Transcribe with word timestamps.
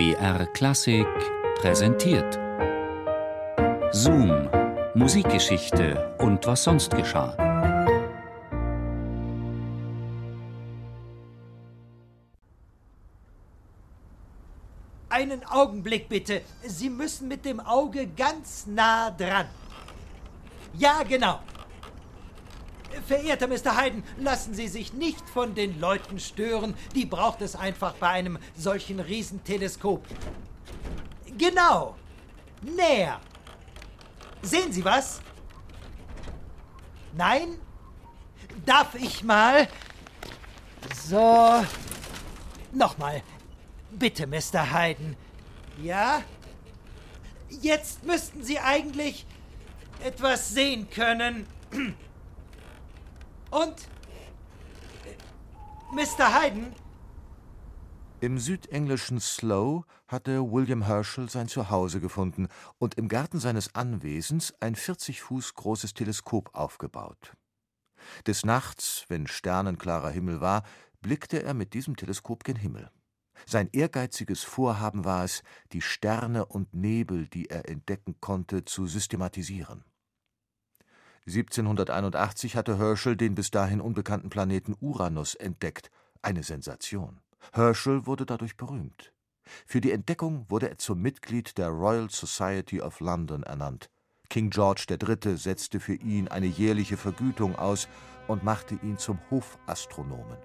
BR 0.00 0.46
Klassik 0.54 1.06
präsentiert. 1.56 2.38
Zoom, 3.92 4.48
Musikgeschichte 4.94 6.16
und 6.18 6.46
was 6.46 6.64
sonst 6.64 6.96
geschah. 6.96 7.36
Einen 15.10 15.44
Augenblick 15.44 16.08
bitte. 16.08 16.40
Sie 16.62 16.88
müssen 16.88 17.28
mit 17.28 17.44
dem 17.44 17.60
Auge 17.60 18.06
ganz 18.06 18.66
nah 18.66 19.10
dran. 19.10 19.48
Ja, 20.78 21.02
genau. 21.06 21.40
Verehrter 23.06 23.48
Mr. 23.48 23.76
Hayden, 23.76 24.04
lassen 24.18 24.54
Sie 24.54 24.68
sich 24.68 24.92
nicht 24.92 25.28
von 25.28 25.54
den 25.54 25.80
Leuten 25.80 26.18
stören. 26.18 26.74
Die 26.94 27.06
braucht 27.06 27.42
es 27.42 27.56
einfach 27.56 27.94
bei 27.94 28.08
einem 28.08 28.38
solchen 28.56 29.00
Riesenteleskop. 29.00 30.06
Genau. 31.38 31.96
Näher. 32.62 33.20
Sehen 34.42 34.72
Sie 34.72 34.84
was? 34.84 35.20
Nein? 37.12 37.56
Darf 38.64 38.94
ich 38.94 39.22
mal? 39.22 39.68
So. 41.04 41.64
Nochmal. 42.72 43.22
Bitte, 43.90 44.26
Mr. 44.26 44.72
Hayden. 44.72 45.16
Ja? 45.82 46.22
Jetzt 47.48 48.04
müssten 48.04 48.44
Sie 48.44 48.58
eigentlich 48.58 49.26
etwas 50.04 50.50
sehen 50.50 50.88
können. 50.90 51.46
Und? 53.50 53.88
Mr. 55.92 56.40
Hayden? 56.40 56.72
Im 58.20 58.38
südenglischen 58.38 59.18
Slough 59.18 59.86
hatte 60.06 60.52
William 60.52 60.82
Herschel 60.82 61.30
sein 61.30 61.48
Zuhause 61.48 62.00
gefunden 62.00 62.48
und 62.78 62.96
im 62.96 63.08
Garten 63.08 63.40
seines 63.40 63.74
Anwesens 63.74 64.52
ein 64.60 64.74
40 64.74 65.22
Fuß 65.22 65.54
großes 65.54 65.94
Teleskop 65.94 66.54
aufgebaut. 66.54 67.32
Des 68.26 68.44
Nachts, 68.44 69.06
wenn 69.08 69.26
sternenklarer 69.26 70.10
Himmel 70.10 70.40
war, 70.40 70.64
blickte 71.00 71.42
er 71.42 71.54
mit 71.54 71.72
diesem 71.72 71.96
Teleskop 71.96 72.44
gen 72.44 72.56
Himmel. 72.56 72.90
Sein 73.46 73.70
ehrgeiziges 73.72 74.42
Vorhaben 74.42 75.04
war 75.04 75.24
es, 75.24 75.42
die 75.72 75.80
Sterne 75.80 76.44
und 76.44 76.74
Nebel, 76.74 77.26
die 77.26 77.48
er 77.48 77.68
entdecken 77.68 78.20
konnte, 78.20 78.64
zu 78.66 78.86
systematisieren. 78.86 79.84
1781 81.26 82.56
hatte 82.56 82.78
Herschel 82.78 83.16
den 83.16 83.34
bis 83.34 83.50
dahin 83.50 83.80
unbekannten 83.80 84.30
Planeten 84.30 84.74
Uranus 84.80 85.34
entdeckt, 85.34 85.90
eine 86.22 86.42
Sensation. 86.42 87.20
Herschel 87.52 88.06
wurde 88.06 88.26
dadurch 88.26 88.56
berühmt. 88.56 89.12
Für 89.66 89.80
die 89.80 89.92
Entdeckung 89.92 90.46
wurde 90.48 90.70
er 90.70 90.78
zum 90.78 91.00
Mitglied 91.00 91.58
der 91.58 91.68
Royal 91.68 92.10
Society 92.10 92.80
of 92.80 93.00
London 93.00 93.42
ernannt. 93.42 93.90
King 94.28 94.50
George 94.50 94.84
III. 94.88 95.36
setzte 95.36 95.80
für 95.80 95.94
ihn 95.94 96.28
eine 96.28 96.46
jährliche 96.46 96.96
Vergütung 96.96 97.56
aus 97.56 97.88
und 98.28 98.44
machte 98.44 98.76
ihn 98.76 98.96
zum 98.96 99.18
Hofastronomen. 99.30 100.38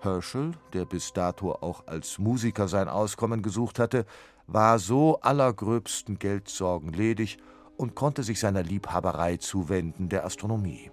Herschel, 0.00 0.52
der 0.72 0.84
bis 0.84 1.12
dato 1.12 1.52
auch 1.52 1.88
als 1.88 2.18
Musiker 2.18 2.68
sein 2.68 2.88
Auskommen 2.88 3.42
gesucht 3.42 3.80
hatte, 3.80 4.06
war 4.46 4.78
so 4.78 5.20
allergröbsten 5.20 6.20
Geldsorgen 6.20 6.92
ledig 6.92 7.38
und 7.78 7.94
konnte 7.94 8.22
sich 8.22 8.40
seiner 8.40 8.62
Liebhaberei 8.62 9.36
zuwenden, 9.36 10.08
der 10.08 10.24
Astronomie. 10.24 10.90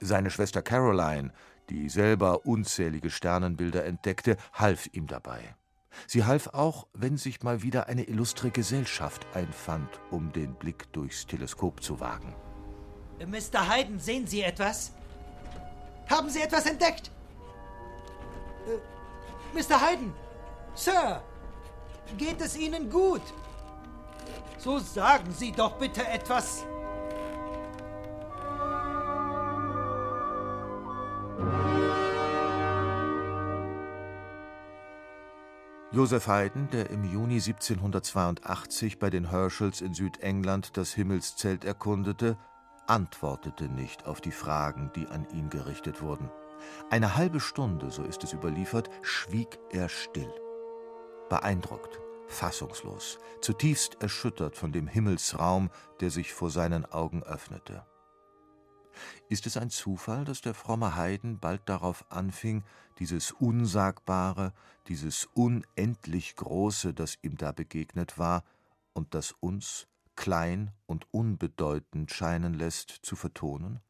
Seine 0.00 0.30
Schwester 0.30 0.62
Caroline, 0.62 1.32
die 1.68 1.88
selber 1.88 2.46
unzählige 2.46 3.10
Sternenbilder 3.10 3.84
entdeckte, 3.84 4.36
half 4.52 4.88
ihm 4.92 5.06
dabei. 5.06 5.56
Sie 6.06 6.24
half 6.24 6.48
auch, 6.48 6.86
wenn 6.94 7.16
sich 7.16 7.42
mal 7.42 7.62
wieder 7.62 7.88
eine 7.88 8.04
illustre 8.04 8.50
Gesellschaft 8.50 9.26
einfand, 9.34 9.88
um 10.10 10.32
den 10.32 10.54
Blick 10.54 10.90
durchs 10.92 11.26
Teleskop 11.26 11.82
zu 11.82 12.00
wagen. 12.00 12.34
Mr. 13.26 13.68
Hayden, 13.68 13.98
sehen 13.98 14.26
Sie 14.26 14.42
etwas? 14.42 14.92
Haben 16.08 16.30
Sie 16.30 16.40
etwas 16.40 16.66
entdeckt? 16.66 17.10
Äh, 18.66 19.58
Mr. 19.58 19.80
Hayden! 19.80 20.12
Sir! 20.74 21.22
Geht 22.16 22.40
es 22.40 22.56
Ihnen 22.56 22.88
gut? 22.88 23.22
So 24.62 24.78
sagen 24.78 25.32
Sie 25.32 25.50
doch 25.50 25.72
bitte 25.72 26.06
etwas. 26.06 26.64
Joseph 35.90 36.28
Haydn, 36.28 36.68
der 36.70 36.90
im 36.90 37.02
Juni 37.02 37.34
1782 37.34 39.00
bei 39.00 39.10
den 39.10 39.30
Herschels 39.30 39.80
in 39.80 39.94
Südengland 39.94 40.76
das 40.76 40.92
Himmelszelt 40.92 41.64
erkundete, 41.64 42.38
antwortete 42.86 43.64
nicht 43.64 44.06
auf 44.06 44.20
die 44.20 44.30
Fragen, 44.30 44.92
die 44.94 45.08
an 45.08 45.26
ihn 45.34 45.50
gerichtet 45.50 46.02
wurden. 46.02 46.30
Eine 46.88 47.16
halbe 47.16 47.40
Stunde, 47.40 47.90
so 47.90 48.04
ist 48.04 48.22
es 48.22 48.32
überliefert, 48.32 48.90
schwieg 49.02 49.58
er 49.72 49.88
still. 49.88 50.32
Beeindruckt, 51.28 51.98
fassungslos, 52.32 53.18
zutiefst 53.40 54.02
erschüttert 54.02 54.56
von 54.56 54.72
dem 54.72 54.86
Himmelsraum, 54.86 55.70
der 56.00 56.10
sich 56.10 56.32
vor 56.32 56.50
seinen 56.50 56.84
Augen 56.84 57.22
öffnete. 57.22 57.86
Ist 59.28 59.46
es 59.46 59.56
ein 59.56 59.70
Zufall, 59.70 60.24
dass 60.24 60.40
der 60.40 60.54
fromme 60.54 60.96
Heiden 60.96 61.38
bald 61.38 61.62
darauf 61.66 62.04
anfing, 62.10 62.64
dieses 62.98 63.32
Unsagbare, 63.32 64.52
dieses 64.88 65.28
unendlich 65.34 66.36
Große, 66.36 66.92
das 66.92 67.18
ihm 67.22 67.36
da 67.36 67.52
begegnet 67.52 68.18
war 68.18 68.44
und 68.92 69.14
das 69.14 69.32
uns 69.32 69.86
klein 70.16 70.72
und 70.86 71.06
unbedeutend 71.12 72.10
scheinen 72.10 72.54
lässt, 72.54 72.90
zu 73.02 73.16
vertonen? 73.16 73.80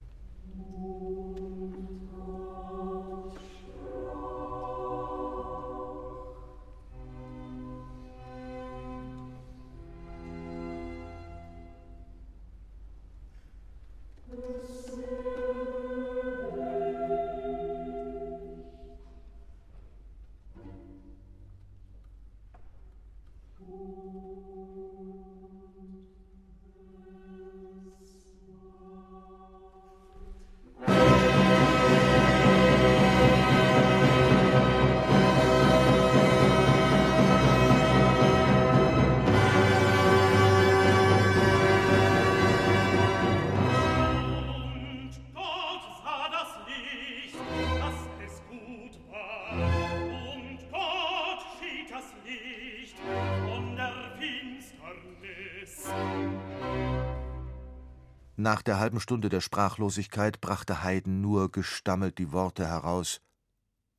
Nach 58.42 58.60
der 58.60 58.80
halben 58.80 58.98
Stunde 58.98 59.28
der 59.28 59.41
Sprachlosigkeit 59.41 60.41
brachte 60.41 60.82
Haydn 60.82 61.20
nur 61.20 61.53
gestammelt 61.53 62.19
die 62.19 62.32
Worte 62.32 62.66
heraus 62.66 63.20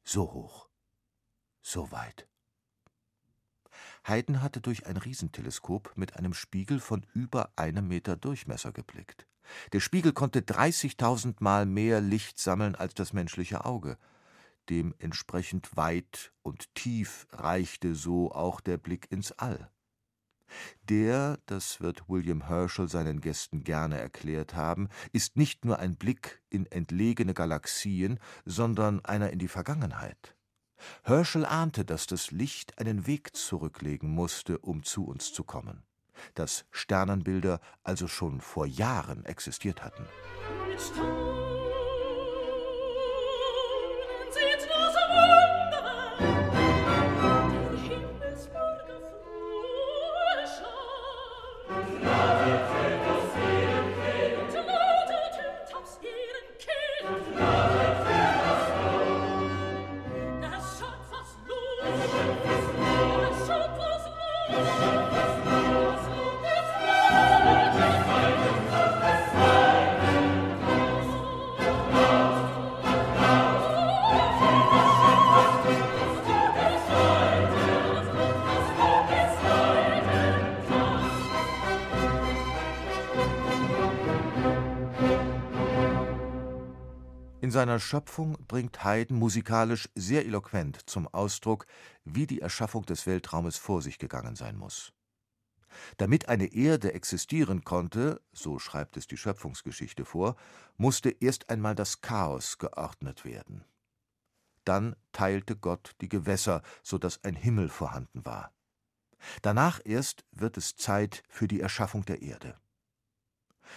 So 0.03 0.33
hoch, 0.33 0.67
so 1.61 1.91
weit. 1.91 2.27
Haydn 4.03 4.41
hatte 4.41 4.59
durch 4.59 4.85
ein 4.85 4.97
Riesenteleskop 4.97 5.93
mit 5.95 6.17
einem 6.17 6.33
Spiegel 6.33 6.81
von 6.81 7.05
über 7.13 7.53
einem 7.55 7.87
Meter 7.87 8.17
Durchmesser 8.17 8.73
geblickt. 8.73 9.27
Der 9.71 9.79
Spiegel 9.79 10.11
konnte 10.11 10.41
30.000 10.41 11.35
Mal 11.39 11.65
mehr 11.65 12.01
Licht 12.01 12.37
sammeln 12.37 12.75
als 12.75 12.95
das 12.95 13.13
menschliche 13.13 13.63
Auge. 13.63 13.97
Dementsprechend 14.69 15.77
weit 15.77 16.33
und 16.41 16.75
tief 16.75 17.27
reichte 17.31 17.95
so 17.95 18.33
auch 18.33 18.59
der 18.59 18.75
Blick 18.75 19.09
ins 19.09 19.31
All. 19.31 19.71
Der, 20.89 21.39
das 21.45 21.81
wird 21.81 22.09
William 22.09 22.47
Herschel 22.47 22.87
seinen 22.87 23.21
Gästen 23.21 23.63
gerne 23.63 23.99
erklärt 23.99 24.55
haben, 24.55 24.89
ist 25.11 25.37
nicht 25.37 25.65
nur 25.65 25.79
ein 25.79 25.95
Blick 25.95 26.41
in 26.49 26.65
entlegene 26.67 27.33
Galaxien, 27.33 28.19
sondern 28.45 29.03
einer 29.05 29.31
in 29.31 29.39
die 29.39 29.47
Vergangenheit. 29.47 30.35
Herschel 31.03 31.45
ahnte, 31.45 31.85
dass 31.85 32.07
das 32.07 32.31
Licht 32.31 32.77
einen 32.79 33.07
Weg 33.07 33.35
zurücklegen 33.35 34.09
musste, 34.09 34.57
um 34.57 34.83
zu 34.83 35.05
uns 35.05 35.33
zu 35.33 35.43
kommen, 35.43 35.83
dass 36.33 36.65
Sternenbilder 36.71 37.59
also 37.83 38.07
schon 38.07 38.41
vor 38.41 38.65
Jahren 38.65 39.25
existiert 39.25 39.83
hatten. 39.83 40.05
In 87.43 87.51
seiner 87.51 87.77
Schöpfung 87.77 88.37
bringt 88.47 88.85
Haydn 88.85 89.15
musikalisch 89.19 89.89
sehr 89.95 90.25
eloquent 90.25 90.89
zum 90.89 91.09
Ausdruck, 91.09 91.65
wie 92.05 92.25
die 92.25 92.39
Erschaffung 92.39 92.85
des 92.85 93.05
Weltraumes 93.05 93.57
vor 93.57 93.81
sich 93.81 93.99
gegangen 93.99 94.37
sein 94.37 94.55
muss. 94.55 94.93
Damit 95.97 96.29
eine 96.29 96.53
Erde 96.53 96.93
existieren 96.93 97.65
konnte, 97.65 98.21
so 98.31 98.59
schreibt 98.59 98.95
es 98.95 99.07
die 99.07 99.17
Schöpfungsgeschichte 99.17 100.05
vor, 100.05 100.37
musste 100.77 101.09
erst 101.09 101.49
einmal 101.49 101.75
das 101.75 101.99
Chaos 101.99 102.59
geordnet 102.59 103.25
werden. 103.25 103.65
Dann 104.63 104.95
teilte 105.11 105.57
Gott 105.57 105.97
die 105.99 106.07
Gewässer, 106.07 106.61
so 106.81 106.97
dass 106.97 107.25
ein 107.25 107.35
Himmel 107.35 107.67
vorhanden 107.67 108.25
war. 108.25 108.53
Danach 109.41 109.81
erst 109.83 110.23
wird 110.31 110.55
es 110.55 110.77
Zeit 110.77 111.23
für 111.27 111.49
die 111.49 111.59
Erschaffung 111.59 112.05
der 112.05 112.21
Erde. 112.21 112.55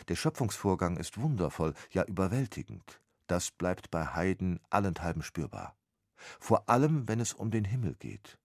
Der 0.06 0.14
Schöpfungsvorgang 0.14 0.98
ist 0.98 1.19
wundervoll, 1.19 1.74
ja 1.90 2.04
überwältigend 2.04 3.00
das 3.26 3.50
bleibt 3.50 3.90
bei 3.90 4.06
Haydn 4.06 4.61
allenthalben 4.70 5.23
spürbar. 5.23 5.76
Vor 6.40 6.69
allem, 6.69 7.08
wenn 7.08 7.20
es 7.20 7.32
um 7.32 7.50
den 7.50 7.64
Himmel 7.64 7.94
geht. 7.94 8.38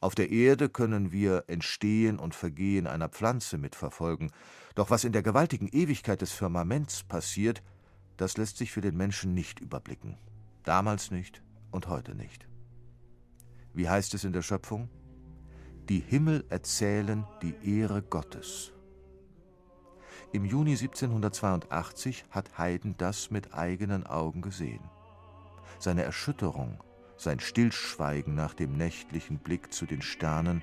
Auf 0.00 0.14
der 0.14 0.30
Erde 0.30 0.68
können 0.68 1.10
wir 1.10 1.44
Entstehen 1.46 2.18
und 2.18 2.34
Vergehen 2.34 2.86
einer 2.86 3.08
Pflanze 3.08 3.58
mitverfolgen, 3.58 4.30
doch 4.74 4.90
was 4.90 5.04
in 5.04 5.12
der 5.12 5.22
gewaltigen 5.22 5.68
Ewigkeit 5.68 6.20
des 6.20 6.32
Firmaments 6.32 7.02
passiert, 7.04 7.62
das 8.16 8.36
lässt 8.36 8.58
sich 8.58 8.70
für 8.70 8.82
den 8.82 8.96
Menschen 8.96 9.34
nicht 9.34 9.60
überblicken. 9.60 10.18
Damals 10.64 11.10
nicht 11.10 11.42
und 11.70 11.88
heute 11.88 12.14
nicht. 12.14 12.46
Wie 13.72 13.88
heißt 13.88 14.14
es 14.14 14.24
in 14.24 14.32
der 14.32 14.42
Schöpfung? 14.42 14.90
Die 15.88 16.00
Himmel 16.00 16.44
erzählen 16.50 17.26
die 17.42 17.54
Ehre 17.78 18.02
Gottes. 18.02 18.72
Im 20.32 20.44
Juni 20.44 20.72
1782 20.72 22.24
hat 22.30 22.56
Haydn 22.56 22.94
das 22.96 23.32
mit 23.32 23.52
eigenen 23.52 24.06
Augen 24.06 24.42
gesehen. 24.42 24.88
Seine 25.80 26.04
Erschütterung, 26.04 26.78
sein 27.16 27.40
Stillschweigen 27.40 28.36
nach 28.36 28.54
dem 28.54 28.76
nächtlichen 28.76 29.38
Blick 29.38 29.72
zu 29.72 29.86
den 29.86 30.02
Sternen 30.02 30.62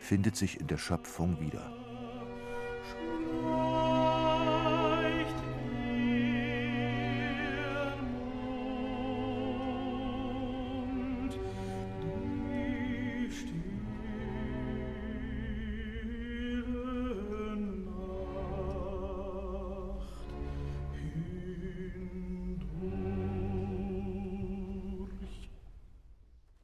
findet 0.00 0.34
sich 0.34 0.60
in 0.60 0.66
der 0.66 0.78
Schöpfung 0.78 1.38
wieder. 1.38 1.85